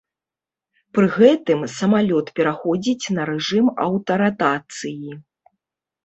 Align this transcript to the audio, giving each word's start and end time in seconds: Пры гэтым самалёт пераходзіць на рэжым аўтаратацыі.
Пры 0.97 1.07
гэтым 1.17 1.59
самалёт 1.79 2.31
пераходзіць 2.39 3.11
на 3.17 3.25
рэжым 3.31 3.67
аўтаратацыі. 3.87 5.13